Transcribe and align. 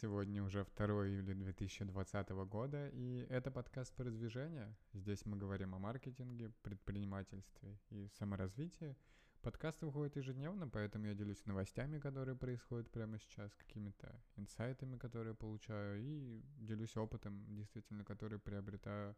Сегодня 0.00 0.42
уже 0.42 0.66
2 0.76 0.86
июля 1.06 1.34
2020 1.34 2.30
года, 2.46 2.88
и 2.88 3.26
это 3.28 3.50
подкаст 3.50 3.94
«Продвижение». 3.94 4.74
Здесь 4.94 5.24
мы 5.26 5.36
говорим 5.36 5.74
о 5.74 5.78
маркетинге, 5.78 6.50
предпринимательстве 6.62 7.78
и 7.90 8.08
саморазвитии. 8.18 8.96
Подкаст 9.42 9.82
выходит 9.82 10.16
ежедневно, 10.16 10.66
поэтому 10.66 11.06
я 11.06 11.14
делюсь 11.14 11.44
новостями, 11.44 12.00
которые 12.00 12.36
происходят 12.36 12.90
прямо 12.90 13.18
сейчас, 13.18 13.54
какими-то 13.54 14.18
инсайтами, 14.36 14.96
которые 14.96 15.34
получаю, 15.34 16.00
и 16.00 16.42
делюсь 16.56 16.96
опытом, 16.96 17.44
действительно, 17.54 18.02
который 18.02 18.38
приобретаю 18.38 19.14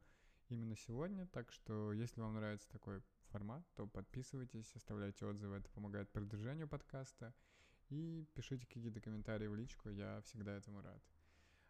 именно 0.48 0.76
сегодня. 0.76 1.26
Так 1.28 1.52
что, 1.52 1.92
если 1.92 2.20
вам 2.20 2.34
нравится 2.34 2.68
такой 2.68 3.00
формат, 3.28 3.64
то 3.74 3.86
подписывайтесь, 3.86 4.74
оставляйте 4.74 5.24
отзывы, 5.24 5.56
это 5.56 5.70
помогает 5.70 6.10
продвижению 6.10 6.68
подкаста– 6.68 7.32
и 7.94 8.24
пишите 8.34 8.66
какие-то 8.66 9.00
комментарии 9.00 9.46
в 9.46 9.54
личку, 9.54 9.88
я 9.88 10.20
всегда 10.22 10.56
этому 10.56 10.82
рад. 10.82 11.02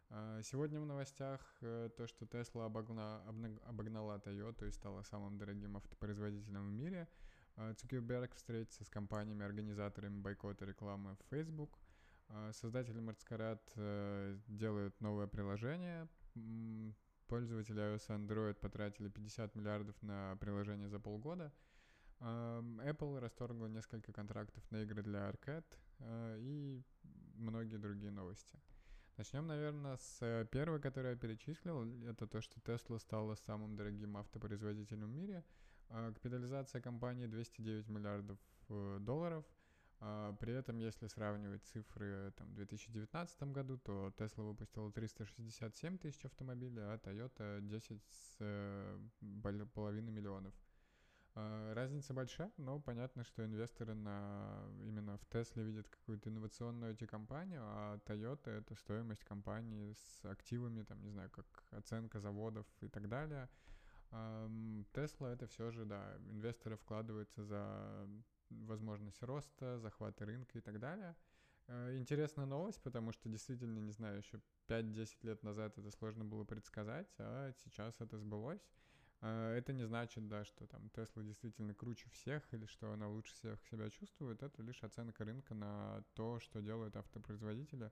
А, 0.09 0.41
сегодня 0.41 0.79
в 0.79 0.85
новостях 0.85 1.41
э, 1.61 1.89
то, 1.97 2.07
что 2.07 2.25
Tesla 2.25 2.65
обогна, 2.65 3.21
обогнала 3.65 4.17
Toyota 4.17 4.67
и 4.67 4.71
стала 4.71 5.03
самым 5.03 5.37
дорогим 5.37 5.77
автопроизводителем 5.77 6.67
в 6.67 6.71
мире. 6.71 7.07
А, 7.55 7.73
Цукерберг 7.73 8.35
встретится 8.35 8.83
с 8.83 8.89
компаниями-организаторами 8.89 10.19
бойкота 10.19 10.65
рекламы 10.65 11.15
в 11.15 11.29
Facebook. 11.29 11.77
А, 12.29 12.51
создатели 12.53 13.01
Marscarat 13.01 13.61
э, 13.75 14.37
делают 14.47 14.99
новое 15.01 15.27
приложение. 15.27 16.07
Пользователи 17.27 17.81
iOS 17.81 18.05
и 18.09 18.11
Android 18.13 18.55
потратили 18.55 19.09
50 19.09 19.55
миллиардов 19.55 20.01
на 20.01 20.35
приложение 20.37 20.89
за 20.89 20.99
полгода. 20.99 21.51
Apple 22.19 23.19
расторгла 23.19 23.67
несколько 23.67 24.13
контрактов 24.13 24.63
на 24.71 24.83
игры 24.83 25.03
для 25.03 25.29
Arcade, 25.29 25.65
Э, 25.99 26.37
и 26.39 26.83
многие 27.35 27.77
другие 27.77 28.11
новости. 28.11 28.59
Начнем, 29.17 29.47
наверное, 29.47 29.97
с 29.97 30.17
э, 30.21 30.45
первой, 30.51 30.81
которую 30.81 31.13
я 31.13 31.17
перечислил. 31.17 31.85
Это 32.07 32.27
то, 32.27 32.41
что 32.41 32.59
Tesla 32.59 32.99
стала 32.99 33.35
самым 33.35 33.75
дорогим 33.75 34.17
автопроизводителем 34.17 35.07
в 35.07 35.15
мире. 35.15 35.43
Э, 35.89 36.11
капитализация 36.13 36.81
компании 36.81 37.27
209 37.27 37.87
миллиардов 37.87 38.39
долларов. 38.67 39.45
При 40.39 40.51
этом, 40.51 40.79
если 40.79 41.07
сравнивать 41.07 41.63
цифры 41.63 42.33
там, 42.35 42.49
в 42.49 42.55
2019 42.55 43.43
году, 43.43 43.77
то 43.77 44.11
Tesla 44.17 44.43
выпустила 44.43 44.91
367 44.91 45.99
тысяч 45.99 46.25
автомобилей, 46.25 46.81
а 46.81 46.97
Toyota 46.97 47.61
10 47.61 48.01
с 48.03 48.99
половиной 49.73 50.11
миллионов. 50.11 50.53
А, 51.37 51.73
разница 51.73 52.13
большая, 52.13 52.49
но 52.55 52.79
понятно, 52.79 53.25
что 53.25 53.43
инвесторы 53.43 53.93
на, 53.93 54.65
именно 54.85 55.17
в 55.17 55.25
Тесле 55.25 55.63
видят 55.63 55.89
какую-то 55.89 56.29
инновационную 56.29 56.93
IT-компанию, 56.93 57.61
а 57.61 57.99
Toyota— 58.05 58.49
это 58.59 58.73
стоимость 58.75 59.25
компании 59.25 59.91
с 59.93 60.25
активами, 60.25 60.83
там, 60.83 61.01
не 61.03 61.09
знаю, 61.09 61.29
как 61.31 61.45
оценка 61.71 62.21
заводов 62.21 62.65
и 62.79 62.87
так 62.87 63.09
далее. 63.09 63.49
Тесла— 64.93 65.27
это 65.33 65.45
все 65.47 65.71
же, 65.71 65.83
да, 65.83 66.15
инвесторы 66.29 66.77
вкладываются 66.77 67.43
за 67.43 68.07
возможность 68.49 69.21
роста, 69.21 69.77
захвата 69.79 70.25
рынка 70.25 70.57
и 70.57 70.61
так 70.61 70.79
далее. 70.79 71.17
А, 71.67 71.97
интересная 71.97 72.45
новость, 72.45 72.81
потому 72.81 73.11
что 73.11 73.27
действительно, 73.27 73.79
не 73.79 73.91
знаю, 73.91 74.19
еще 74.19 74.39
5-10 74.69 75.17
лет 75.23 75.43
назад 75.43 75.77
это 75.77 75.91
сложно 75.91 76.23
было 76.23 76.45
предсказать, 76.45 77.13
а 77.17 77.51
сейчас 77.65 77.99
это 77.99 78.17
сбылось. 78.17 78.65
А, 79.21 79.53
это 79.55 79.73
не 79.73 79.85
значит, 79.85 80.27
да, 80.27 80.45
что 80.45 80.67
там 80.67 80.89
Тесла 80.89 81.23
действительно 81.23 81.73
круче 81.73 82.09
всех 82.11 82.43
или 82.53 82.65
что 82.65 82.91
она 82.91 83.07
лучше 83.07 83.33
всех 83.35 83.61
себя 83.63 83.89
чувствует. 83.89 84.43
Это 84.43 84.61
лишь 84.61 84.83
оценка 84.83 85.25
рынка 85.25 85.53
на 85.53 86.03
то, 86.13 86.39
что 86.39 86.61
делают 86.61 86.95
автопроизводители 86.95 87.91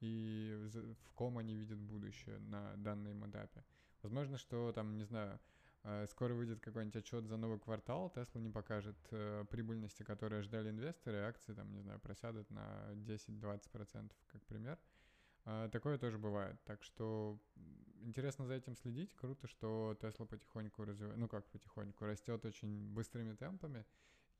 и 0.00 0.68
в 1.04 1.12
ком 1.14 1.38
они 1.38 1.54
видят 1.54 1.78
будущее 1.78 2.38
на 2.38 2.74
данном 2.76 3.28
этапе. 3.30 3.64
Возможно, 4.02 4.36
что 4.36 4.72
там, 4.72 4.96
не 4.96 5.04
знаю, 5.04 5.38
а, 5.84 6.06
скоро 6.06 6.34
выйдет 6.34 6.60
какой-нибудь 6.60 6.96
отчет 6.96 7.26
за 7.26 7.36
новый 7.36 7.58
квартал, 7.58 8.10
Тесла 8.10 8.40
не 8.40 8.50
покажет 8.50 8.96
э, 9.10 9.44
прибыльности, 9.50 10.02
которые 10.04 10.42
ждали 10.42 10.70
инвесторы, 10.70 11.18
акции 11.18 11.54
там, 11.54 11.72
не 11.72 11.80
знаю, 11.80 11.98
просядут 12.00 12.50
на 12.50 12.92
10-20%, 12.94 14.12
как 14.28 14.42
пример. 14.46 14.78
А, 15.44 15.68
такое 15.68 15.98
тоже 15.98 16.18
бывает. 16.18 16.56
Так 16.64 16.82
что 16.84 17.40
интересно 18.02 18.46
за 18.46 18.54
этим 18.54 18.76
следить. 18.76 19.14
Круто, 19.14 19.46
что 19.46 19.96
Tesla 20.00 20.26
потихоньку 20.26 20.84
развивает, 20.84 21.18
ну 21.18 21.28
как 21.28 21.46
потихоньку, 21.50 22.04
растет 22.04 22.44
очень 22.44 22.92
быстрыми 22.92 23.34
темпами. 23.34 23.84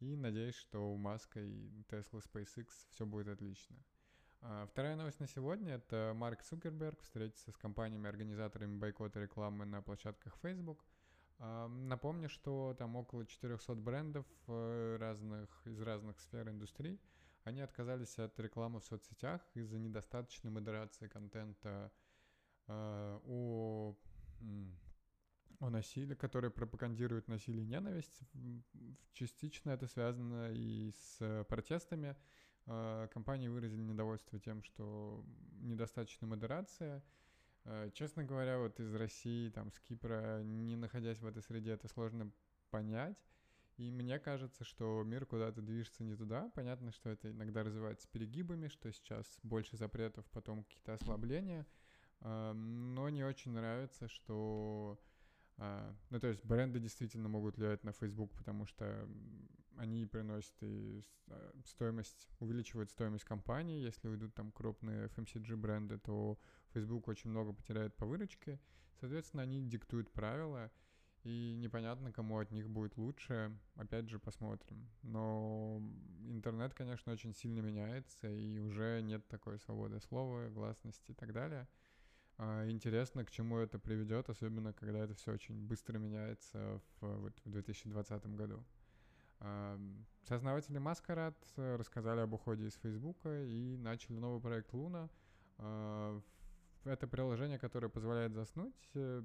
И 0.00 0.16
надеюсь, 0.16 0.56
что 0.56 0.92
у 0.92 0.96
Маска 0.96 1.40
и 1.40 1.82
Tesla 1.88 2.22
SpaceX 2.22 2.68
все 2.90 3.06
будет 3.06 3.28
отлично. 3.28 3.76
А, 4.40 4.66
вторая 4.66 4.96
новость 4.96 5.20
на 5.20 5.28
сегодня— 5.28 5.74
это 5.74 6.12
Марк 6.16 6.42
Цукерберг 6.42 7.00
встретится 7.02 7.52
с 7.52 7.56
компаниями-организаторами 7.56 8.78
бойкота 8.78 9.20
рекламы 9.20 9.64
на 9.64 9.80
площадках 9.82 10.36
Facebook. 10.42 10.84
А, 11.38 11.68
напомню, 11.68 12.28
что 12.28 12.74
там 12.76 12.96
около 12.96 13.24
400 13.24 13.74
брендов 13.76 14.26
э, 14.48 14.96
разных, 14.98 15.66
из 15.66 15.80
разных 15.80 16.18
сфер 16.20 16.48
индустрии— 16.48 17.00
они 17.44 17.60
отказались 17.60 18.18
от 18.18 18.38
рекламы 18.38 18.80
в 18.80 18.84
соцсетях 18.84 19.40
из-за 19.54 19.78
недостаточной 19.78 20.50
модерации 20.50 21.08
контента 21.08 21.90
э, 22.68 23.18
о, 23.24 23.51
о 25.60 25.70
насилии, 25.70 26.14
который 26.14 26.50
пропагандирует 26.50 27.28
насилие 27.28 27.64
и 27.64 27.68
ненависть. 27.68 28.20
Частично 29.12 29.70
это 29.70 29.86
связано 29.86 30.52
и 30.52 30.90
с 30.90 31.44
протестами. 31.48 32.16
Э, 32.66 33.08
компании 33.12 33.48
выразили 33.48 33.82
недовольство 33.82 34.38
тем, 34.38 34.62
что 34.62 35.24
недостаточно 35.60 36.26
модерация. 36.26 37.02
Э, 37.64 37.90
честно 37.94 38.24
говоря, 38.24 38.58
вот 38.58 38.78
из 38.80 38.94
России, 38.94 39.50
там, 39.50 39.70
с 39.70 39.78
Кипра, 39.80 40.42
не 40.42 40.76
находясь 40.76 41.20
в 41.20 41.26
этой 41.26 41.42
среде, 41.42 41.72
это 41.72 41.88
сложно 41.88 42.32
понять. 42.70 43.18
И 43.76 43.90
мне 43.90 44.18
кажется, 44.18 44.64
что 44.64 45.02
мир 45.02 45.26
куда-то 45.26 45.62
движется 45.62 46.04
не 46.04 46.14
туда. 46.14 46.50
Понятно, 46.54 46.92
что 46.92 47.08
это 47.08 47.30
иногда 47.30 47.62
развивается 47.62 48.06
перегибами, 48.08 48.68
что 48.68 48.92
сейчас 48.92 49.26
больше 49.42 49.76
запретов, 49.76 50.26
потом 50.30 50.64
какие-то 50.64 50.94
ослабления. 50.94 51.66
Очень 53.32 53.52
нравится, 53.52 54.08
что... 54.08 55.00
А, 55.56 55.96
ну, 56.10 56.20
то 56.20 56.26
есть 56.26 56.44
бренды 56.44 56.80
действительно 56.80 57.30
могут 57.30 57.56
влиять 57.56 57.82
на 57.82 57.92
Facebook, 57.92 58.30
потому 58.34 58.66
что 58.66 59.08
они 59.78 60.04
приносят 60.04 60.54
и 60.60 61.02
а, 61.28 61.52
стоимость, 61.64 62.28
увеличивают 62.40 62.90
стоимость 62.90 63.24
компании. 63.24 63.82
Если 63.82 64.06
уйдут 64.06 64.34
там 64.34 64.52
крупные 64.52 65.06
FMCG 65.06 65.56
бренды, 65.56 65.98
то 65.98 66.38
Facebook 66.74 67.08
очень 67.08 67.30
много 67.30 67.54
потеряет 67.54 67.96
по 67.96 68.04
выручке. 68.04 68.60
Соответственно, 69.00 69.44
они 69.44 69.66
диктуют 69.66 70.12
правила, 70.12 70.70
и 71.24 71.54
непонятно, 71.54 72.12
кому 72.12 72.38
от 72.38 72.50
них 72.50 72.68
будет 72.68 72.98
лучше. 72.98 73.58
Опять 73.76 74.10
же, 74.10 74.18
посмотрим. 74.18 74.90
Но 75.00 75.80
интернет, 76.28 76.74
конечно, 76.74 77.14
очень 77.14 77.32
сильно 77.32 77.60
меняется, 77.60 78.28
и 78.28 78.58
уже 78.58 79.00
нет 79.00 79.26
такой 79.28 79.58
свободы 79.58 80.00
слова, 80.00 80.50
гласности 80.50 81.12
и 81.12 81.14
так 81.14 81.32
далее. 81.32 81.66
А, 82.44 82.68
интересно, 82.68 83.24
к 83.24 83.30
чему 83.30 83.58
это 83.58 83.78
приведет, 83.78 84.28
особенно 84.28 84.72
когда 84.72 84.98
это 84.98 85.14
все 85.14 85.30
очень 85.32 85.54
быстро 85.54 85.98
меняется 85.98 86.80
в, 87.00 87.20
вот, 87.20 87.32
в 87.44 87.50
2020 87.50 88.26
году. 88.34 88.64
А, 89.38 89.78
сооснователи 90.26 90.78
Маскарад 90.78 91.36
рассказали 91.56 92.18
об 92.18 92.32
уходе 92.32 92.66
из 92.66 92.74
Фейсбука 92.82 93.44
и 93.44 93.76
начали 93.76 94.18
новый 94.18 94.40
проект 94.40 94.72
Луна. 94.72 95.08
А, 95.58 96.20
это 96.84 97.06
приложение, 97.06 97.60
которое 97.60 97.88
позволяет 97.88 98.32
заснуть. 98.34 98.90
Э, 98.94 99.22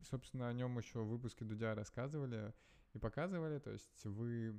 собственно, 0.00 0.48
о 0.48 0.54
нем 0.54 0.78
еще 0.78 1.00
в 1.00 1.08
выпуске 1.08 1.44
Дудя 1.44 1.74
рассказывали 1.74 2.54
и 2.94 2.98
показывали. 2.98 3.58
То 3.58 3.72
есть 3.72 4.06
вы, 4.06 4.58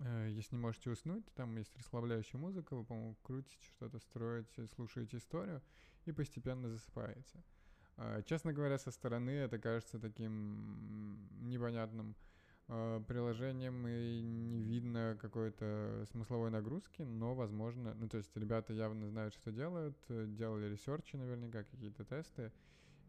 э, 0.00 0.28
если 0.30 0.56
не 0.56 0.60
можете 0.60 0.90
уснуть, 0.90 1.24
там 1.34 1.56
есть 1.56 1.76
расслабляющая 1.78 2.40
музыка, 2.40 2.74
вы, 2.74 2.84
по-моему, 2.84 3.16
крутите 3.22 3.64
что-то, 3.76 4.00
строите, 4.00 4.66
слушаете 4.66 5.18
историю 5.18 5.62
и 6.06 6.12
постепенно 6.12 6.68
засыпаете. 6.68 7.42
А, 7.96 8.22
честно 8.22 8.52
говоря, 8.52 8.78
со 8.78 8.90
стороны 8.90 9.30
это 9.30 9.58
кажется 9.58 9.98
таким 9.98 11.28
непонятным 11.42 12.16
э, 12.68 13.02
приложением 13.06 13.86
и 13.86 14.22
не 14.22 14.62
видно 14.62 15.18
какой-то 15.20 16.06
смысловой 16.10 16.50
нагрузки, 16.50 17.02
но 17.02 17.34
возможно, 17.34 17.94
ну 17.94 18.08
то 18.08 18.16
есть 18.16 18.34
ребята 18.36 18.72
явно 18.72 19.08
знают, 19.08 19.34
что 19.34 19.52
делают, 19.52 19.98
делали 20.08 20.70
ресерчи 20.70 21.16
наверняка, 21.16 21.64
какие-то 21.64 22.04
тесты, 22.04 22.52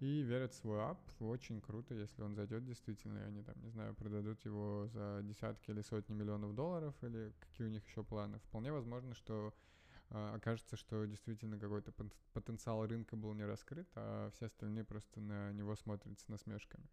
и 0.01 0.23
верят 0.23 0.51
в 0.51 0.57
свой 0.57 0.81
ап. 0.81 0.99
Очень 1.19 1.61
круто, 1.61 1.93
если 1.93 2.23
он 2.23 2.35
зайдет 2.35 2.65
действительно, 2.65 3.19
и 3.19 3.27
они 3.27 3.43
там, 3.43 3.55
не 3.61 3.69
знаю, 3.69 3.93
продадут 3.93 4.43
его 4.43 4.87
за 4.87 5.21
десятки 5.23 5.69
или 5.69 5.81
сотни 5.81 6.13
миллионов 6.13 6.55
долларов, 6.55 6.95
или 7.03 7.31
какие 7.39 7.67
у 7.67 7.69
них 7.69 7.85
еще 7.87 8.03
планы. 8.03 8.39
Вполне 8.39 8.71
возможно, 8.71 9.13
что 9.13 9.53
окажется, 10.11 10.75
что 10.75 11.05
действительно 11.05 11.57
какой-то 11.57 11.93
потенциал 12.33 12.85
рынка 12.85 13.15
был 13.15 13.33
не 13.33 13.45
раскрыт, 13.45 13.87
а 13.95 14.29
все 14.31 14.47
остальные 14.47 14.83
просто 14.83 15.19
на 15.19 15.51
него 15.53 15.75
смотрят 15.75 16.19
с 16.19 16.27
насмешками. 16.27 16.87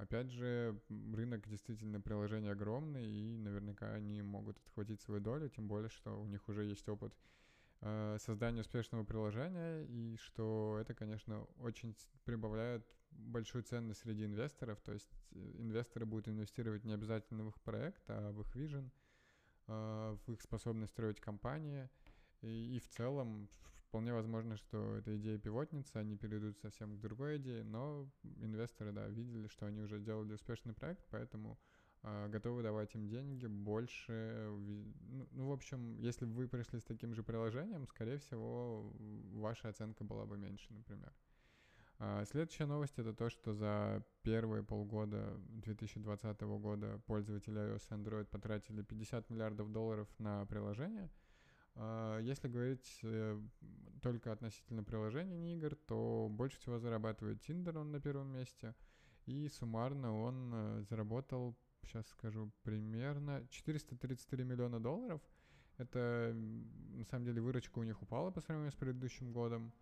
Опять 0.00 0.30
же, 0.30 0.80
рынок 0.88 1.46
действительно 1.46 2.00
приложений 2.00 2.52
огромный, 2.52 3.06
и 3.06 3.36
наверняка 3.36 3.92
они 3.92 4.22
могут 4.22 4.56
отхватить 4.58 5.02
свою 5.02 5.20
долю, 5.20 5.50
тем 5.50 5.68
более, 5.68 5.90
что 5.90 6.18
у 6.18 6.26
них 6.26 6.48
уже 6.48 6.64
есть 6.64 6.88
опыт 6.88 7.14
э, 7.82 8.16
создания 8.18 8.62
успешного 8.62 9.04
приложения, 9.04 9.84
и 9.84 10.16
что 10.16 10.78
это, 10.80 10.94
конечно, 10.94 11.44
очень 11.58 11.94
прибавляет 12.24 12.86
большую 13.10 13.62
ценность 13.62 14.00
среди 14.00 14.24
инвесторов, 14.24 14.80
то 14.80 14.94
есть 14.94 15.10
э, 15.32 15.52
инвесторы 15.58 16.06
будут 16.06 16.28
инвестировать 16.28 16.84
не 16.84 16.94
обязательно 16.94 17.44
в 17.44 17.48
их 17.48 17.60
проект, 17.60 18.02
а 18.08 18.32
в 18.32 18.40
их 18.40 18.54
вижен, 18.54 18.90
э, 19.66 20.16
в 20.26 20.32
их 20.32 20.40
способность 20.40 20.92
строить 20.92 21.20
компании, 21.20 21.90
и, 22.42 22.76
и 22.76 22.78
в 22.78 22.88
целом 22.88 23.48
вполне 23.90 24.12
возможно, 24.12 24.56
что 24.56 24.96
эта 24.96 25.16
идея 25.16 25.38
пивотница, 25.38 25.98
они 25.98 26.16
перейдут 26.16 26.58
совсем 26.58 26.96
к 26.96 27.00
другой 27.00 27.38
идее, 27.38 27.64
но 27.64 28.08
инвесторы, 28.40 28.92
да, 28.92 29.08
видели, 29.08 29.48
что 29.48 29.66
они 29.66 29.80
уже 29.80 29.98
сделали 29.98 30.32
успешный 30.32 30.72
проект, 30.72 31.04
поэтому 31.10 31.58
э, 32.02 32.28
готовы 32.28 32.62
давать 32.62 32.94
им 32.94 33.08
деньги 33.08 33.46
больше. 33.46 34.48
Ну, 35.08 35.28
ну, 35.32 35.48
в 35.48 35.52
общем, 35.52 35.98
если 35.98 36.24
бы 36.24 36.34
вы 36.34 36.48
пришли 36.48 36.78
с 36.78 36.84
таким 36.84 37.14
же 37.14 37.24
приложением, 37.24 37.86
скорее 37.88 38.18
всего, 38.18 38.92
ваша 39.32 39.68
оценка 39.68 40.04
была 40.04 40.24
бы 40.24 40.38
меньше, 40.38 40.72
например. 40.72 41.12
А, 42.02 42.24
следующая 42.24 42.64
новость 42.64 42.98
это 42.98 43.12
то, 43.12 43.28
что 43.28 43.52
за 43.52 44.02
первые 44.22 44.62
полгода 44.62 45.36
2020 45.48 46.40
года 46.40 46.98
пользователи 47.06 47.60
iOS 47.60 47.82
и 47.90 47.94
Android 47.94 48.24
потратили 48.24 48.82
50 48.82 49.28
миллиардов 49.28 49.70
долларов 49.70 50.08
на 50.18 50.46
приложение. 50.46 51.10
А, 51.82 52.18
если 52.18 52.48
говорить 52.48 53.00
э, 53.02 53.40
только 54.02 54.32
относительно 54.32 54.84
приложений, 54.84 55.54
игр, 55.54 55.74
то 55.74 56.28
больше 56.30 56.58
всего 56.58 56.78
зарабатывает 56.78 57.40
Tinder, 57.40 57.78
он 57.78 57.90
на 57.90 58.00
первом 58.00 58.28
месте. 58.28 58.74
И 59.24 59.48
суммарно 59.48 60.14
он 60.14 60.50
э, 60.52 60.82
заработал, 60.90 61.56
сейчас 61.84 62.06
скажу, 62.08 62.52
примерно 62.64 63.46
433 63.48 64.44
миллиона 64.44 64.78
долларов. 64.78 65.22
Это, 65.78 66.34
на 66.34 67.04
самом 67.06 67.24
деле, 67.24 67.40
выручка 67.40 67.78
у 67.78 67.82
них 67.82 68.02
упала 68.02 68.30
по 68.30 68.42
сравнению 68.42 68.72
с 68.72 68.76
предыдущим 68.76 69.32
годом. 69.32 69.72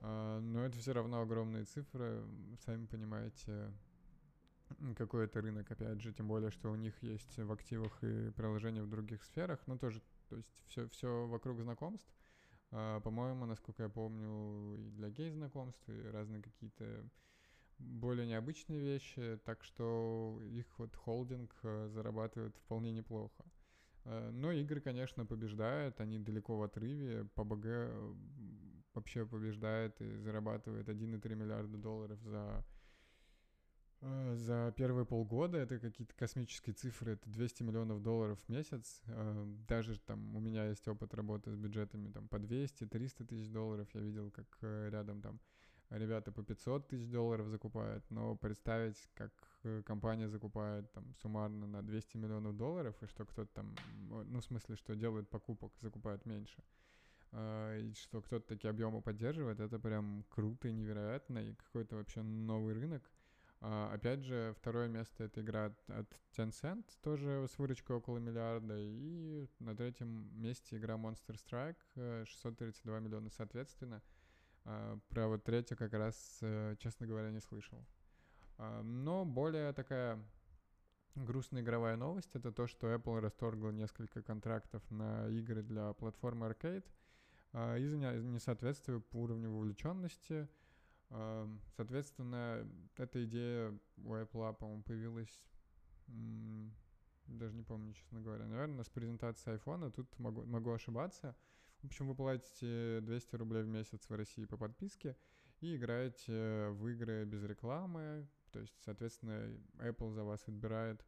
А, 0.00 0.40
но 0.40 0.64
это 0.64 0.76
все 0.78 0.94
равно 0.94 1.20
огромные 1.20 1.64
цифры, 1.64 2.24
сами 2.64 2.86
понимаете, 2.86 3.72
какой 4.96 5.26
это 5.26 5.40
рынок, 5.40 5.70
опять 5.70 6.00
же, 6.00 6.12
тем 6.12 6.26
более, 6.26 6.50
что 6.50 6.72
у 6.72 6.76
них 6.76 7.00
есть 7.02 7.38
в 7.38 7.52
активах 7.52 8.02
и 8.02 8.32
приложения 8.32 8.82
в 8.82 8.88
других 8.88 9.22
сферах, 9.22 9.60
но 9.66 9.78
тоже, 9.78 10.02
то 10.28 10.36
есть 10.36 10.62
все, 10.66 10.88
все 10.88 11.26
вокруг 11.26 11.60
знакомств. 11.60 12.08
А, 12.72 13.00
по-моему, 13.00 13.46
насколько 13.46 13.84
я 13.84 13.88
помню, 13.88 14.76
и 14.78 14.90
для 14.90 15.10
гей-знакомств, 15.10 15.88
и 15.88 16.08
разные 16.10 16.42
какие-то 16.42 17.08
более 17.78 18.26
необычные 18.26 18.80
вещи, 18.80 19.38
так 19.44 19.62
что 19.62 20.40
их 20.50 20.66
вот 20.78 20.94
холдинг 20.96 21.54
э, 21.62 21.88
зарабатывает 21.90 22.56
вполне 22.56 22.92
неплохо. 22.92 23.44
А, 24.04 24.30
но 24.30 24.52
игры, 24.52 24.80
конечно, 24.80 25.26
побеждают, 25.26 26.00
они 26.00 26.18
далеко 26.18 26.56
в 26.56 26.62
отрыве. 26.62 27.28
PUBG 27.36 28.16
вообще 28.94 29.26
побеждает 29.26 30.00
и 30.00 30.16
зарабатывает 30.16 30.88
1,3 30.88 31.34
миллиарда 31.34 31.76
долларов 31.76 32.18
за 32.22 32.64
э, 32.64 32.75
за 34.00 34.72
первые 34.76 35.06
полгода 35.06 35.58
это 35.58 35.78
какие-то 35.78 36.14
космические 36.14 36.74
цифры, 36.74 37.12
это 37.12 37.28
200 37.30 37.62
миллионов 37.62 38.02
долларов 38.02 38.38
в 38.40 38.48
месяц. 38.48 39.02
Э, 39.06 39.44
даже 39.68 39.98
там 39.98 40.36
у 40.36 40.40
меня 40.40 40.66
есть 40.66 40.86
опыт 40.86 41.14
работы 41.14 41.50
с 41.50 41.56
бюджетами 41.56 42.10
там 42.10 42.28
по 42.28 42.36
200-300 42.36 43.26
тысяч 43.26 43.50
долларов. 43.50 43.88
Я 43.94 44.00
видел, 44.00 44.30
как 44.30 44.46
э, 44.60 44.90
рядом 44.90 45.22
там 45.22 45.40
ребята 45.90 46.30
по 46.32 46.42
500 46.42 46.88
тысяч 46.88 47.10
долларов 47.10 47.48
закупают, 47.48 48.04
но 48.10 48.36
представить, 48.36 49.08
как 49.14 49.32
компания 49.84 50.28
закупает 50.28 50.92
там 50.92 51.14
суммарно 51.22 51.66
на 51.66 51.82
200 51.82 52.16
миллионов 52.16 52.56
долларов, 52.56 52.96
и 53.02 53.06
что 53.06 53.24
кто-то 53.24 53.52
там, 53.54 53.74
ну, 54.08 54.40
в 54.40 54.44
смысле, 54.44 54.74
что 54.76 54.96
делает 54.96 55.30
покупок, 55.30 55.72
закупает 55.80 56.26
меньше– 56.26 56.62
и 57.32 57.92
что 57.96 58.22
кто-то 58.22 58.46
такие 58.46 58.70
объемы 58.70 59.02
поддерживает, 59.02 59.60
это 59.60 59.78
прям 59.78 60.24
круто 60.30 60.68
и 60.68 60.72
невероятно, 60.72 61.38
и 61.38 61.54
какой-то 61.54 61.96
вообще 61.96 62.22
новый 62.22 62.74
рынок. 62.74 63.02
Uh, 63.60 63.92
опять 63.92 64.20
же, 64.22 64.54
второе 64.58 64.86
место 64.86 65.24
это 65.24 65.40
игра 65.40 65.72
от 65.88 66.20
Tencent, 66.36 66.84
тоже 67.02 67.46
с 67.48 67.58
выручкой 67.58 67.96
около 67.96 68.18
миллиарда. 68.18 68.76
И 68.78 69.48
на 69.58 69.74
третьем 69.74 70.30
месте 70.40 70.76
игра 70.76 70.94
Monster 70.96 71.36
Strike, 71.36 72.26
632 72.26 73.00
миллиона 73.00 73.30
соответственно. 73.30 74.02
Uh, 74.64 75.00
про 75.08 75.28
вот 75.28 75.44
третью 75.44 75.76
как 75.76 75.92
раз, 75.94 76.38
uh, 76.42 76.76
честно 76.76 77.06
говоря, 77.06 77.30
не 77.30 77.40
слышал. 77.40 77.84
Но 78.58 79.26
более 79.26 79.74
такая 79.74 80.18
грустная 81.14 81.60
игровая 81.60 81.96
новость— 81.96 82.30
это 82.34 82.52
то, 82.52 82.66
что 82.66 82.94
Apple 82.94 83.20
расторгла 83.20 83.70
несколько 83.70 84.22
контрактов 84.22 84.82
на 84.90 85.28
игры 85.28 85.62
для 85.62 85.92
платформы 85.92 86.46
Arcade— 86.46 86.84
а, 87.58 87.78
из-за 87.78 87.96
несоответствия 87.96 89.00
по 89.00 89.16
уровню 89.16 89.50
вовлеченности. 89.50 90.46
А, 91.10 91.48
соответственно, 91.76 92.68
эта 92.96 93.24
идея 93.24 93.78
у 93.98 94.14
Apple, 94.14 94.54
по-моему, 94.54 94.82
появилась, 94.82 95.42
даже 97.26 97.54
не 97.54 97.62
помню, 97.62 97.92
честно 97.94 98.20
говоря, 98.20 98.46
наверное, 98.46 98.84
с 98.84 98.88
презентации 98.88 99.54
iPhone, 99.54 99.90
тут 99.90 100.18
могу, 100.18 100.44
могу 100.44 100.72
ошибаться. 100.72 101.36
В 101.82 101.86
общем, 101.86 102.08
вы 102.08 102.14
платите 102.14 103.00
200 103.02 103.36
рублей 103.36 103.62
в 103.62 103.68
месяц 103.68 104.08
в 104.08 104.14
России 104.14 104.44
по 104.44 104.56
подписке 104.56 105.16
и 105.60 105.76
играете 105.76 106.68
в 106.70 106.86
игры 106.88 107.24
без 107.24 107.42
рекламы, 107.44 108.26
то 108.50 108.60
есть, 108.60 108.74
соответственно, 108.84 109.56
Apple 109.78 110.12
за 110.12 110.24
вас 110.24 110.42
отбирает 110.46 111.04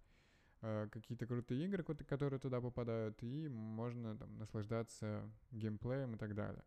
Э, 0.61 0.89
какие-то 0.91 1.27
крутые 1.27 1.67
игры, 1.67 1.85
которые 1.85 2.41
туда 2.41 2.61
попадают, 2.61 3.23
и 3.23 3.49
можно 3.49 4.17
там 4.17 4.39
наслаждаться 4.39 5.31
геймплеем 5.53 6.15
и 6.15 6.19
так 6.19 6.35
далее. 6.35 6.65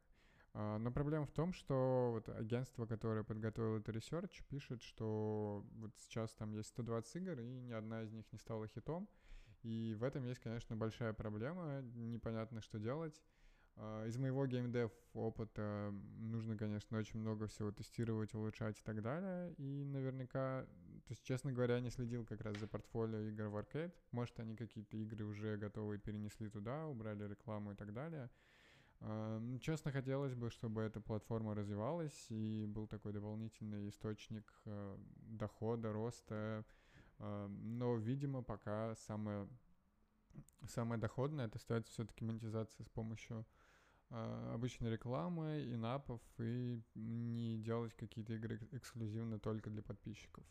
А, 0.54 0.78
но 0.78 0.92
проблема 0.92 1.26
в 1.26 1.32
том, 1.32 1.54
что 1.54 2.12
вот 2.12 2.30
агентство, 2.30 2.86
которое 2.86 3.24
подготовило 3.24 3.78
это 3.78 3.92
research, 3.92 4.44
пишет, 4.50 4.82
что 4.82 5.66
вот 5.76 5.92
сейчас 5.98 6.34
там 6.34 6.52
есть 6.54 6.70
120 6.70 7.16
игр, 7.18 7.40
и 7.40 7.62
ни 7.62 7.72
одна 7.72 8.04
из 8.04 8.12
них 8.12 8.26
не 8.32 8.38
стала 8.38 8.68
хитом. 8.68 9.08
И 9.64 9.96
в 9.98 10.04
этом 10.04 10.24
есть, 10.26 10.40
конечно, 10.40 10.76
большая 10.76 11.14
проблема, 11.14 11.82
непонятно, 11.82 12.62
что 12.62 12.80
делать. 12.80 13.22
А, 13.76 14.06
из 14.06 14.18
моего 14.18 14.46
геймдев 14.46 14.92
опыта 15.14 15.94
нужно, 16.18 16.58
конечно, 16.58 16.98
очень 16.98 17.20
много 17.20 17.48
всего 17.48 17.72
тестировать, 17.72 18.34
улучшать 18.34 18.80
и 18.80 18.84
так 18.84 19.02
далее. 19.02 19.54
И 19.58 19.84
наверняка 19.86 20.66
то 21.12 21.14
есть, 21.14 21.26
честно 21.26 21.52
говоря, 21.52 21.76
я 21.76 21.82
не 21.82 21.90
следил 21.90 22.26
как 22.26 22.40
раз 22.40 22.58
за 22.58 22.68
портфолио 22.68 23.20
игр 23.20 23.48
в 23.48 23.58
аркейд. 23.58 23.94
Может, 24.12 24.40
они 24.40 24.56
какие-то 24.56 24.96
игры 24.96 25.26
уже 25.26 25.58
готовые 25.58 26.00
перенесли 26.00 26.48
туда, 26.50 26.86
убрали 26.86 27.28
рекламу 27.28 27.74
и 27.74 27.76
так 27.76 27.92
далее. 27.92 28.30
Uh, 29.02 29.58
честно, 29.60 29.92
хотелось 29.92 30.36
бы, 30.36 30.52
чтобы 30.52 30.84
эта 30.84 31.02
платформа 31.02 31.56
развивалась 31.56 32.28
и 32.30 32.66
был 32.68 32.86
такой 32.86 33.14
дополнительный 33.14 33.90
источник 33.90 34.54
uh, 34.66 35.00
дохода, 35.24 35.92
роста. 35.92 36.64
Uh, 37.18 37.48
но, 37.48 37.96
видимо, 37.96 38.44
пока 38.44 38.96
самое, 38.96 39.48
самое 40.68 41.02
доходное 41.02 41.48
это 41.48 41.58
остается 41.58 41.92
все-таки 41.92 42.24
монетизация 42.24 42.84
с 42.84 42.90
помощью 42.90 43.46
обычной 44.54 44.92
рекламы, 44.92 45.64
инапов 45.72 46.20
и 46.38 46.82
не 46.96 47.58
делать 47.60 47.96
какие-то 47.96 48.34
игры 48.34 48.60
эксклюзивно 48.74 49.40
только 49.40 49.70
для 49.70 49.82
подписчиков. 49.82 50.44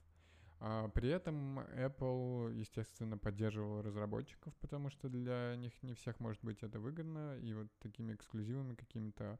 А 0.62 0.88
при 0.88 1.08
этом 1.08 1.60
Apple, 1.60 2.52
естественно, 2.52 3.16
поддерживал 3.16 3.80
разработчиков, 3.80 4.54
потому 4.56 4.90
что 4.90 5.08
для 5.08 5.56
них 5.56 5.72
не 5.82 5.94
всех 5.94 6.20
может 6.20 6.44
быть 6.44 6.62
это 6.62 6.78
выгодно, 6.78 7.38
и 7.38 7.54
вот 7.54 7.68
такими 7.78 8.14
эксклюзивами 8.14 8.74
какими-то, 8.74 9.38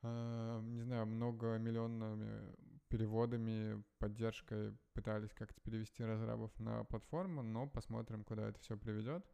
э, 0.00 0.60
не 0.62 0.80
знаю, 0.80 1.06
многомиллионными 1.06 2.56
переводами, 2.88 3.84
поддержкой 3.98 4.74
пытались 4.94 5.34
как-то 5.34 5.60
перевести 5.60 6.02
разрабов 6.02 6.58
на 6.58 6.84
платформу, 6.84 7.42
но 7.42 7.66
посмотрим, 7.66 8.24
куда 8.24 8.48
это 8.48 8.58
все 8.60 8.76
приведет. 8.76 9.24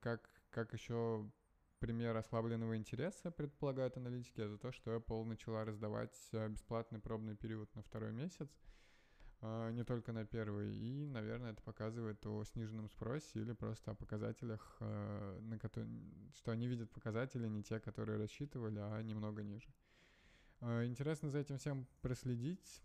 Как, 0.00 0.28
как 0.50 0.72
еще 0.72 1.30
пример 1.78 2.16
ослабленного 2.16 2.76
интереса, 2.76 3.30
предполагают 3.30 3.96
аналитики, 3.96 4.40
это 4.40 4.56
то, 4.56 4.72
что 4.72 4.96
Apple 4.96 5.24
начала 5.24 5.64
раздавать 5.64 6.16
э, 6.32 6.48
бесплатный 6.48 6.98
пробный 6.98 7.36
период 7.36 7.74
на 7.74 7.82
второй 7.82 8.12
месяц, 8.12 8.48
а, 8.48 8.91
не 9.42 9.84
только 9.84 10.12
на 10.12 10.24
первый. 10.24 10.72
И, 10.76 11.06
наверное, 11.06 11.52
это 11.52 11.62
показывает 11.62 12.24
о 12.26 12.44
сниженном 12.44 12.88
спросе 12.88 13.40
или 13.40 13.52
просто 13.52 13.90
о 13.90 13.94
показателях, 13.94 14.76
а, 14.80 15.40
на 15.40 15.58
которые, 15.58 15.88
что 16.36 16.52
они 16.52 16.68
видят 16.68 16.90
показатели 16.92 17.48
не 17.48 17.62
те, 17.62 17.80
которые 17.80 18.18
рассчитывали, 18.18 18.78
а 18.78 19.02
немного 19.02 19.42
ниже. 19.42 19.68
А, 20.60 20.84
интересно 20.84 21.30
за 21.30 21.38
этим 21.38 21.58
всем 21.58 21.86
проследить. 22.02 22.82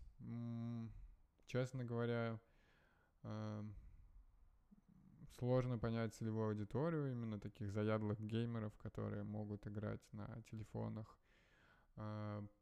Честно 1.46 1.84
говоря, 1.84 2.40
сложно 5.38 5.78
понять 5.78 6.12
целевую 6.12 6.48
аудиторию 6.48 7.12
именно 7.12 7.38
таких 7.38 7.70
заядлых 7.70 8.20
геймеров, 8.20 8.76
которые 8.78 9.22
могут 9.22 9.64
играть 9.68 10.00
на 10.12 10.42
телефонах, 10.50 11.16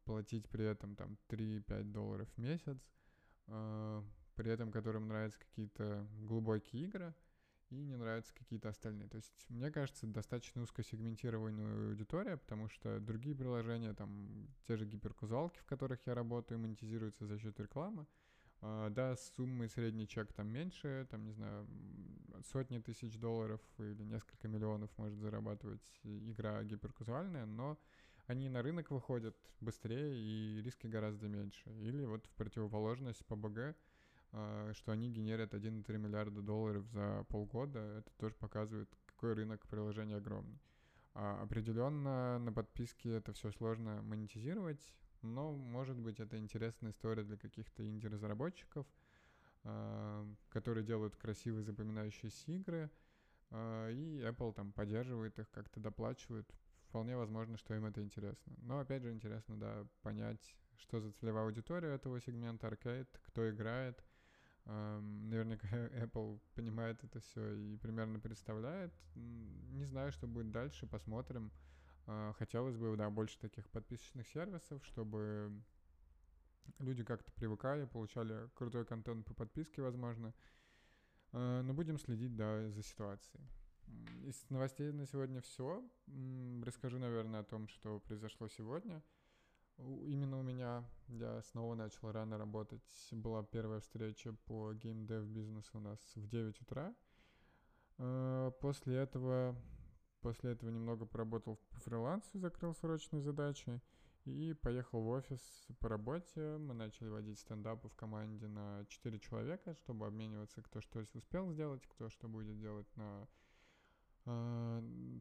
платить 0.05 0.47
при 0.49 0.65
этом 0.65 0.95
там 0.95 1.17
3-5 1.29 1.83
долларов 1.85 2.29
в 2.35 2.37
месяц. 2.37 2.77
А, 3.47 4.03
при 4.35 4.51
этом 4.51 4.71
которым 4.71 5.07
нравятся 5.07 5.39
какие-то 5.39 6.07
глубокие 6.19 6.83
игры. 6.85 7.13
и 7.69 7.75
не 7.75 7.97
нравятся 7.97 8.33
какие-то 8.33 8.69
остальные. 8.69 9.09
То 9.09 9.17
есть, 9.17 9.45
мне 9.49 9.69
кажется, 9.71 10.07
достаточно 10.07 10.61
узкосегментированная 10.61 11.89
аудитория, 11.89 12.37
потому 12.37 12.69
что 12.69 12.99
другие 13.01 13.35
приложения, 13.35 13.93
там, 13.93 14.47
те 14.65 14.77
же 14.77 14.85
гиперкузалки, 14.85 15.59
в 15.59 15.65
которых 15.65 15.99
я 16.05 16.13
работаю, 16.13 16.59
монетизируются 16.59 17.25
за 17.25 17.37
счет 17.37 17.59
рекламы. 17.59 18.05
Uh, 18.59 18.89
да, 18.89 19.15
суммы 19.15 19.67
средний 19.67 20.07
чек 20.07 20.33
там 20.33 20.47
меньше, 20.47 21.05
там, 21.11 21.25
не 21.25 21.31
знаю, 21.31 21.67
сотни 22.51 22.79
тысяч 22.79 23.19
долларов 23.19 23.61
или 23.77 24.01
несколько 24.03 24.47
миллионов 24.47 24.89
может 24.97 25.19
зарабатывать 25.19 25.99
игра 26.03 26.63
гиперказуальная, 26.63 27.45
но 27.45 27.77
они 28.27 28.49
на 28.49 28.61
рынок 28.61 28.91
выходят 28.91 29.35
быстрее 29.61 30.15
и 30.15 30.61
риски 30.61 30.87
гораздо 30.87 31.27
меньше. 31.27 31.69
Или 31.79 32.05
вот 32.05 32.25
в 32.27 32.29
противоположность 32.31 33.23
PUBG, 33.27 33.75
а, 34.33 34.73
что 34.73 34.91
они 34.91 35.09
генерят 35.09 35.53
1,3 35.53 35.97
миллиарда 35.97 36.41
долларов 36.41 36.85
за 36.87 37.25
полгода, 37.29 37.79
это 37.79 38.11
тоже 38.17 38.35
показывает, 38.35 38.89
какой 39.05 39.33
рынок 39.33 39.65
приложения 39.67 40.17
огромный. 40.17 40.59
А 41.13 41.41
определенно 41.41 42.37
на 42.37 42.51
подписке 42.51 43.15
это 43.15 43.31
все 43.31 43.51
сложно 43.51 44.01
монетизировать, 44.03 44.93
но, 45.21 45.53
может 45.53 45.97
быть, 45.97 46.19
это 46.19 46.37
интересная 46.37 46.91
история 46.91 47.23
для 47.23 47.37
каких-то 47.37 47.87
инди-разработчиков, 47.89 48.85
а, 49.63 50.27
которые 50.49 50.83
делают 50.83 51.15
красивые 51.15 51.63
запоминающиеся 51.63 52.51
игры, 52.51 52.91
и 53.49 54.21
Apple 54.25 54.53
там 54.53 54.73
поддерживает 54.73 55.39
их, 55.39 55.49
как-то 55.51 55.79
доплачивает. 55.79 56.53
Вполне 56.89 57.15
возможно, 57.17 57.57
что 57.57 57.75
им 57.75 57.85
это 57.85 58.01
интересно. 58.01 58.53
Но, 58.61 58.79
опять 58.79 59.03
же, 59.03 59.11
интересно, 59.11 59.59
да, 59.59 59.85
понять, 60.01 60.55
что 60.77 60.99
за 60.99 61.11
целевая 61.11 61.45
аудитория 61.45 61.89
этого 61.89 62.19
сегмента 62.21 62.67
аркейд, 62.67 63.07
кто 63.23 63.49
играет, 63.49 64.03
Наверняка 64.67 65.67
Apple 66.03 66.41
понимает 66.53 67.01
это 67.03 67.21
все 67.21 67.53
и 67.53 67.77
примерно 67.77 68.19
представляет. 68.19 68.93
Не 69.15 69.85
знаю, 69.85 70.11
что 70.11 70.27
будет 70.27 70.51
дальше, 70.51 70.85
посмотрим. 70.85 71.51
А, 72.05 72.33
хотелось 72.33 72.75
бы, 72.75 72.95
да, 72.97 73.09
больше 73.09 73.39
таких 73.39 73.69
подписочных 73.69 74.27
сервисов, 74.27 74.85
чтобы 74.85 75.51
люди 76.79 77.03
как-то 77.03 77.31
привыкали, 77.31 77.85
получали 77.85 78.49
крутой 78.55 78.85
контент 78.85 79.25
по 79.25 79.33
подписке, 79.33 79.81
возможно. 79.81 80.33
А, 81.31 81.61
но 81.61 81.73
будем 81.73 81.97
следить, 81.97 82.35
да, 82.35 82.69
за 82.69 82.83
ситуацией. 82.83 83.43
Из 84.23 84.49
новостей 84.49 84.91
на 84.91 85.05
сегодня 85.05 85.41
все. 85.41 85.83
Расскажу, 86.63 86.99
наверное, 86.99 87.41
о 87.41 87.45
том, 87.45 87.67
что 87.67 87.99
произошло 87.99 88.47
сегодня– 88.47 89.03
Именно 89.79 90.39
у 90.39 90.41
меня, 90.41 90.83
я 91.07 91.41
снова 91.43 91.75
начал 91.75 92.11
рано 92.11 92.37
работать. 92.37 92.81
Была 93.11 93.43
первая 93.43 93.79
встреча 93.79 94.33
по 94.47 94.73
геймдев 94.73 95.25
бизнесу 95.25 95.77
у 95.77 95.79
нас 95.79 95.99
в 96.15 96.27
9 96.27 96.61
утра. 96.61 96.95
Э, 97.99 98.51
после 98.59 98.95
этого, 98.95 99.55
после 100.21 100.53
этого 100.53 100.71
немного 100.71 101.05
поработал 101.05 101.57
по 101.69 101.79
фрилансу, 101.81 102.39
закрыл 102.39 102.73
срочные 102.73 103.21
задачи 103.21 103.79
и 104.25 104.55
поехал 104.55 105.01
в 105.01 105.09
офис 105.09 105.67
по 105.79 105.89
работе. 105.89 106.57
Мы 106.57 106.73
начали 106.73 107.09
водить 107.09 107.37
стендапы 107.37 107.87
в 107.87 107.95
команде 107.95 108.47
на 108.47 108.83
4 108.87 109.19
человека, 109.19 109.75
чтобы 109.75 110.07
обмениваться, 110.07 110.63
кто 110.63 110.81
что 110.81 111.01
успел 111.13 111.51
сделать, 111.51 111.85
кто 111.85 112.09
что 112.09 112.27
будет 112.27 112.59
делать 112.59 112.87
на 112.95 113.27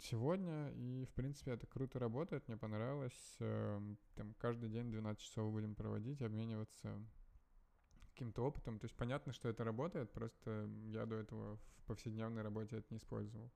сегодня, 0.02 0.70
и, 0.72 1.04
в 1.04 1.14
принципе, 1.14 1.52
это 1.52 1.66
круто 1.66 1.98
работает, 2.00 2.48
мне 2.48 2.56
понравилось. 2.56 3.36
Эм, 3.38 3.98
там 4.16 4.34
каждый 4.34 4.68
день 4.68 4.90
12 4.90 5.22
часов 5.22 5.52
будем 5.52 5.76
проводить, 5.76 6.22
обмениваться 6.22 7.00
каким-то 8.12 8.44
опытом. 8.44 8.80
То 8.80 8.86
есть 8.86 8.96
понятно, 8.96 9.32
что 9.32 9.48
это 9.48 9.62
работает, 9.62 10.12
просто 10.12 10.68
я 10.88 11.06
до 11.06 11.16
этого 11.16 11.56
в 11.56 11.84
повседневной 11.86 12.42
работе 12.42 12.78
это 12.78 12.86
не 12.90 12.96
использовал. 12.96 13.52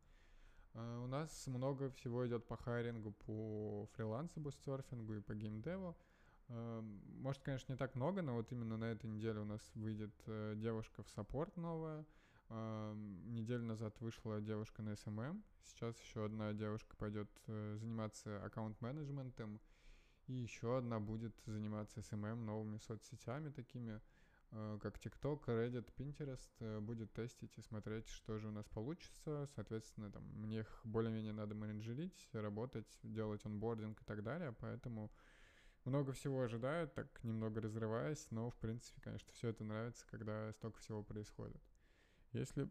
А, 0.75 1.03
у 1.03 1.09
нас 1.09 1.47
много 1.49 1.91
всего 1.91 2.27
идет 2.29 2.47
по 2.47 2.57
hiring 2.57 2.97
у, 2.97 3.11
по 3.11 3.89
фрилансу, 3.95 4.39
бустсерфингу 4.41 5.15
и 5.15 5.21
по 5.21 5.35
gamedev 5.35 5.83
у. 5.83 5.97
Эм, 6.49 7.01
может, 7.23 7.43
конечно, 7.43 7.73
не 7.73 7.79
так 7.79 7.97
много, 7.97 8.23
но 8.23 8.35
вот 8.35 8.53
именно 8.53 8.77
на 8.77 8.85
этой 8.85 9.11
неделе 9.11 9.41
у 9.41 9.45
нас 9.45 9.61
выйдет 9.75 10.15
э, 10.27 10.55
девушка 10.57 11.03
в 11.03 11.09
support 11.09 11.57
новая— 11.57 12.05
Неделю 12.51 13.63
назад 13.63 13.95
вышла 14.01 14.41
девушка 14.41 14.83
на 14.83 14.91
SMM. 14.91 15.41
Сейчас 15.63 15.97
еще 16.01 16.25
одна 16.25 16.53
девушка 16.53 16.97
пойдет 16.97 17.31
э, 17.47 17.77
заниматься 17.79 18.45
аккаунт-менеджментом. 18.45 19.61
И 20.27 20.33
еще 20.33 20.79
одна 20.79 20.99
будет 20.99 21.35
заниматься 21.47 22.01
SMM 22.01 22.35
новыми 22.35 22.79
соцсетями 22.79 23.51
такими, 23.51 24.01
э, 24.51 24.79
как 24.83 24.99
TikTok, 24.99 25.45
Reddit, 25.45 25.95
Pinterest. 25.97 26.51
Э, 26.59 26.81
будет 26.81 27.13
тестить 27.13 27.57
и 27.57 27.63
смотреть, 27.63 28.09
что 28.09 28.39
же 28.39 28.49
у 28.49 28.51
нас 28.51 28.67
получится. 28.67 29.47
Соответственно, 29.55 30.11
там, 30.11 30.25
мне 30.35 30.61
их 30.61 30.81
более-менее 30.83 31.33
надо 31.33 31.55
менеджерить, 31.55 32.29
работать, 32.33 32.99
делать 33.05 33.47
онбординг 33.47 34.03
и 34.03 34.05
так 34.05 34.25
далее. 34.25 34.57
Поэтому 34.59 35.13
много 35.85 36.13
всего 36.13 36.43
ожидают, 36.43 36.95
так 36.95 37.23
немного 37.23 37.61
разрываясь, 37.61 38.27
но, 38.31 38.51
в 38.51 38.57
принципе, 38.57 39.01
конечно, 39.01 39.33
все 39.33 39.49
это 39.49 39.63
нравится, 39.63 40.05
когда 40.11 40.53
столько 40.53 40.79
всего 40.81 41.05
происходит. 41.05 41.63
Если 42.33 42.69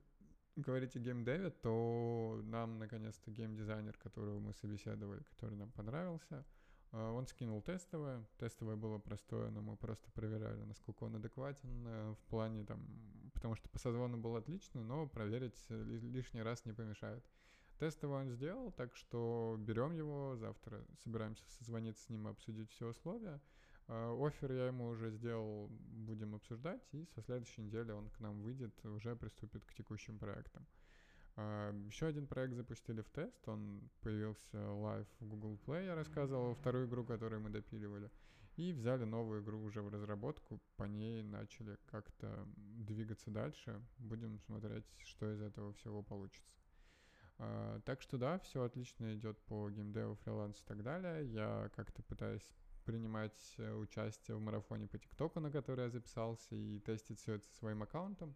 говорить 0.55 0.95
о 0.95 0.99
геймдеве, 0.99 1.49
то 1.49 2.41
нам 2.43 2.79
наконец-то 2.79 3.31
геймдизайнер, 3.31 3.97
которого 3.97 4.39
мы 4.39 4.53
собеседовали, 4.53 5.21
который 5.23 5.55
нам 5.55 5.71
понравился, 5.71 6.45
а, 6.91 7.11
он 7.11 7.27
скинул 7.27 7.61
тестовое. 7.61 8.25
Тестовое 8.37 8.75
было 8.75 8.97
простое, 8.97 9.49
но 9.49 9.61
мы 9.61 9.77
просто 9.77 10.09
проверяли, 10.11 10.63
насколько 10.63 11.03
он 11.03 11.15
адекватен 11.15 11.87
э, 11.87 12.13
в 12.13 12.29
плане 12.29 12.63
там, 12.65 12.85
потому 13.33 13.55
что 13.55 13.69
по 13.69 13.79
созвону 13.79 14.17
был 14.17 14.35
отлично, 14.35 14.83
но 14.83 15.07
проверить 15.07 15.57
лишний 15.69 16.41
раз 16.41 16.65
не 16.65 16.73
помешает. 16.73 17.23
Тестовое 17.77 18.21
он 18.21 18.29
сделал, 18.29 18.71
так 18.71 18.95
что 18.95 19.55
берем 19.59 19.93
его, 19.93 20.35
завтра 20.35 20.85
собираемся 21.03 21.43
созвониться 21.49 22.03
с 22.03 22.09
ним 22.09 22.27
и 22.27 22.31
обсудить 22.31 22.69
все 22.71 22.87
условия. 22.87 23.39
А, 23.91 24.15
офер 24.15 24.51
я 24.51 24.67
ему 24.67 24.87
уже 24.89 25.09
сделал, 25.09 25.67
будем 26.07 26.35
обсуждать, 26.35 26.87
и 26.91 27.07
со 27.15 27.23
следующей 27.23 27.63
недели 27.63 27.91
он 27.91 28.09
к 28.11 28.19
нам 28.19 28.39
выйдет, 28.43 28.73
уже 28.85 29.15
приступит 29.15 29.65
к 29.65 29.73
текущим 29.73 30.19
проектам. 30.19 30.67
А, 31.35 31.73
Еще 31.87 32.05
один 32.05 32.27
проект 32.27 32.53
запустили 32.53 33.01
в 33.01 33.09
тест, 33.09 33.47
он 33.47 33.89
появился 34.01 34.57
live 34.57 35.07
в 35.19 35.27
Google 35.27 35.59
Play, 35.65 35.85
я 35.85 35.95
рассказывал, 35.95 36.53
вторую 36.53 36.87
игру, 36.87 37.03
которую 37.03 37.41
мы 37.41 37.49
допиливали. 37.49 38.11
И 38.57 38.73
взяли 38.73 39.05
новую 39.05 39.41
игру 39.41 39.59
уже 39.63 39.81
в 39.81 39.89
разработку, 39.89 40.61
по 40.75 40.83
ней 40.83 41.23
начали 41.23 41.77
как-то 41.87 42.45
двигаться 42.57 43.31
дальше. 43.31 43.81
Будем 43.97 44.37
смотреть, 44.39 44.85
что 45.05 45.33
из 45.33 45.41
этого 45.41 45.73
всего 45.73 46.03
получится. 46.03 46.43
Uh, 47.37 47.81
так 47.85 48.01
что 48.01 48.17
да, 48.17 48.37
все 48.39 48.61
отлично 48.63 49.15
идет 49.15 49.39
по 49.45 49.69
геймдеву, 49.69 50.15
фриланс 50.15 50.59
и 50.59 50.65
так 50.65 50.83
далее. 50.83 51.25
Я 51.31 51.71
как-то 51.73 52.03
пытаюсь 52.03 52.53
принимать 52.81 53.55
э, 53.57 53.73
участие 53.73 54.37
в 54.37 54.41
марафоне 54.41 54.87
по 54.87 54.97
ТикТоку, 54.97 55.39
на 55.39 55.51
который 55.51 55.85
я 55.85 55.89
записался, 55.89 56.55
и 56.55 56.79
тестить 56.79 57.19
все 57.19 57.33
это 57.33 57.47
своим 57.53 57.83
аккаунтом. 57.83 58.35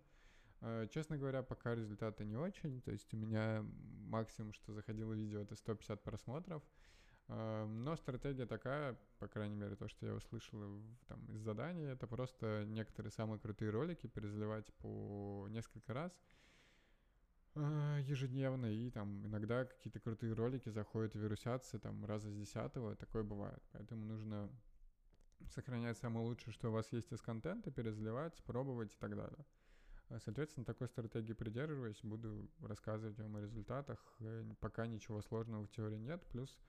Э, 0.62 0.88
честно 0.91 1.17
говоря, 1.17 1.43
пока 1.43 1.75
результаты 1.75 2.25
не 2.25 2.38
очень. 2.38 2.81
То 2.81 2.91
есть 2.91 3.13
у 3.13 3.17
меня 3.17 3.65
максимум, 4.07 4.53
что 4.53 4.73
заходило 4.73 5.13
видео, 5.13 5.41
это 5.41 5.55
150 5.55 6.03
просмотров. 6.03 6.63
Э, 7.27 7.65
но 7.65 7.95
стратегия 7.95 8.45
такая, 8.45 9.00
по 9.19 9.27
крайней 9.27 9.55
мере, 9.55 9.75
то, 9.75 9.88
что 9.88 10.05
я 10.05 10.13
услышал 10.13 10.81
там, 11.07 11.25
из 11.31 11.39
задания, 11.41 11.91
это 11.91 12.07
просто 12.07 12.65
некоторые 12.67 13.12
самые 13.12 13.39
крутые 13.39 13.71
ролики 13.71 14.07
перезаливать 14.07 14.73
по 14.75 15.47
несколько 15.50 15.93
раз— 15.93 16.17
ежедневно, 17.55 18.65
и 18.65 18.89
там 18.89 19.25
иногда 19.27 19.65
какие-то 19.65 20.00
крутые 20.00 20.33
ролики 20.33 20.69
заходят, 20.69 21.13
вирусятся 21.15 21.79
там 21.79 22.03
раза 22.05 22.29
с 22.29 22.36
десятого, 22.36 22.95
такое 22.95 23.24
бывает. 23.24 23.62
Поэтому 23.72 24.05
нужно 24.05 24.50
сохранять 25.50 25.98
самое 25.98 26.25
лучшее, 26.25 26.53
что 26.53 26.69
у 26.69 26.72
вас 26.72 26.91
есть 26.91 27.12
из 27.12 27.22
контента, 27.22 27.72
перезаливать, 27.72 28.43
пробовать 28.43 28.93
и 28.93 28.98
так 28.98 29.15
далее. 29.15 29.45
А, 30.10 30.19
соответственно, 30.19 30.65
такой 30.65 30.88
стратегии 30.88 31.33
придерживаюсь, 31.33 32.00
буду 32.03 32.50
рассказывать 32.62 33.17
вам 33.19 33.36
о 33.36 33.41
результатах. 33.41 34.00
Э, 34.19 34.43
пока 34.60 34.88
ничего 34.88 35.22
сложного 35.22 35.65
в 35.65 35.69
теории 35.69 35.98
нет. 35.98 36.25
Плюс, 36.27 36.60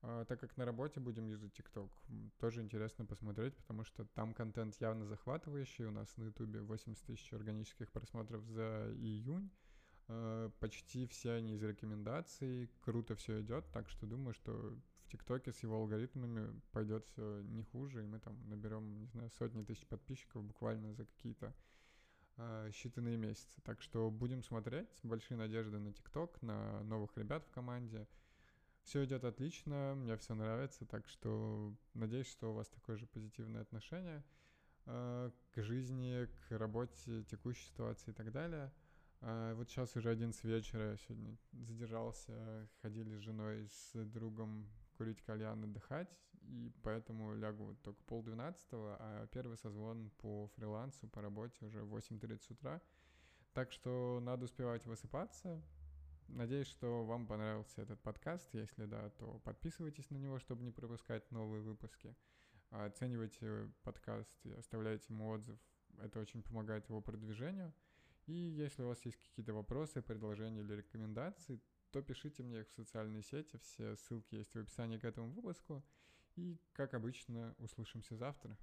так 0.00 0.40
как 0.40 0.56
на 0.56 0.64
работе 0.64 0.98
будем 0.98 1.26
юзать 1.26 1.56
TikTok, 1.56 1.90
тоже 2.38 2.60
интересно 2.60 3.06
посмотреть, 3.06 3.54
потому 3.56 3.84
что 3.84 4.04
там 4.04 4.34
контент 4.34 4.74
явно 4.80 5.06
захватывающий. 5.06 5.84
У 5.84 5.92
нас 5.92 6.16
на 6.16 6.24
YouTube 6.24 6.62
80 6.62 7.04
тысяч 7.06 7.32
органических 7.32 7.90
просмотров 7.92 8.44
за 8.46 8.92
июнь. 8.96 9.50
Э, 10.14 10.50
почти 10.60 11.06
все 11.06 11.32
они 11.32 11.54
из 11.54 11.62
рекомендаций, 11.62 12.68
круто 12.82 13.14
все 13.14 13.40
идет, 13.40 13.64
так 13.72 13.88
что 13.88 14.06
думаю, 14.06 14.34
что 14.34 14.52
в 15.04 15.08
ТикТоке 15.08 15.52
с 15.52 15.62
его 15.62 15.76
алгоритмами 15.76 16.60
пойдет 16.72 17.06
все 17.06 17.40
не 17.40 17.62
хуже, 17.62 18.02
и 18.02 18.06
мы 18.06 18.18
там 18.18 18.36
наберем, 18.48 18.98
не 18.98 19.06
знаю, 19.06 19.30
сотни 19.30 19.62
тысяч 19.62 19.86
подписчиков 19.86 20.44
буквально 20.44 20.92
за 20.92 21.06
какие-то 21.06 21.54
э, 22.36 22.70
считанные 22.72 23.16
месяцы. 23.16 23.62
Так 23.62 23.80
что 23.80 24.10
будем 24.10 24.42
смотреть, 24.42 24.88
большие 25.02 25.38
надежды 25.38 25.78
на 25.78 25.92
ТикТок, 25.94 26.42
на 26.42 26.82
новых 26.82 27.16
ребят 27.16 27.44
в 27.46 27.50
команде. 27.50 28.06
Все 28.82 29.04
идет 29.04 29.24
отлично, 29.24 29.94
мне 29.94 30.16
все 30.18 30.34
нравится, 30.34 30.84
так 30.84 31.08
что 31.08 31.74
надеюсь, 31.94 32.26
что 32.26 32.50
у 32.50 32.54
вас 32.54 32.68
такое 32.68 32.96
же 32.96 33.06
позитивное 33.06 33.62
отношение 33.62 34.22
э, 34.84 35.30
к 35.54 35.62
жизни, 35.62 36.26
к 36.26 36.58
работе, 36.58 37.22
текущей 37.30 37.64
ситуации 37.64 38.10
и 38.10 38.14
так 38.14 38.30
далее. 38.30 38.70
А 39.24 39.54
вот 39.54 39.70
сейчас 39.70 39.94
уже 39.94 40.10
11 40.10 40.42
вечера, 40.42 40.90
я 40.90 40.96
сегодня 40.96 41.36
задержался, 41.52 42.68
ходили 42.80 43.14
с 43.16 43.20
женой, 43.20 43.68
с 43.68 43.92
другом 44.04 44.68
курить 44.96 45.22
кальян, 45.22 45.62
отдыхать, 45.62 46.12
и 46.40 46.72
поэтому 46.82 47.32
лягу 47.36 47.66
вот 47.66 47.82
только 47.82 48.02
полдвенадцатого, 48.02 48.96
а 48.98 49.26
первый 49.28 49.56
созвон 49.56 50.10
по 50.18 50.48
фрилансу, 50.56 51.06
по 51.06 51.22
работе 51.22 51.64
уже 51.64 51.84
в 51.84 51.96
8.30 51.96 52.52
утра. 52.52 52.82
Так 53.52 53.70
что 53.70 54.18
надо 54.20 54.46
успевать 54.46 54.86
высыпаться. 54.86 55.62
Надеюсь, 56.26 56.66
что 56.66 57.04
вам 57.04 57.28
понравился 57.28 57.82
этот 57.82 58.00
подкаст. 58.02 58.52
Если 58.54 58.86
да, 58.86 59.10
то 59.10 59.38
подписывайтесь 59.44 60.10
на 60.10 60.16
него, 60.16 60.40
чтобы 60.40 60.64
не 60.64 60.72
пропускать 60.72 61.30
новые 61.30 61.62
выпуски. 61.62 62.16
Оценивайте 62.70 63.70
подкаст 63.84 64.44
и 64.46 64.52
оставляйте 64.52 65.12
ему 65.12 65.28
отзыв. 65.28 65.60
Это 66.00 66.18
очень 66.18 66.42
помогает 66.42 66.88
его 66.88 67.00
продвижению. 67.00 67.72
И 68.26 68.32
если 68.32 68.82
у 68.82 68.88
вас 68.88 69.04
есть 69.04 69.18
какие-то 69.18 69.52
вопросы, 69.52 70.02
предложения 70.02 70.60
или 70.60 70.74
рекомендации, 70.74 71.60
то 71.90 72.02
пишите 72.02 72.42
мне 72.42 72.60
их 72.60 72.68
в 72.68 72.74
социальные 72.74 73.22
сети. 73.22 73.58
Все 73.58 73.96
ссылки 73.96 74.36
есть 74.36 74.54
в 74.54 74.58
описании 74.58 74.98
к 74.98 75.04
этому 75.04 75.30
выпуску. 75.30 75.84
И, 76.36 76.58
как 76.72 76.94
обычно, 76.94 77.54
услышимся 77.58 78.16
завтра. 78.16 78.56